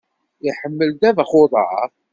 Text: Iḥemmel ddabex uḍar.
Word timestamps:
Iḥemmel 0.49 0.89
ddabex 0.91 1.31
uḍar. 1.41 1.89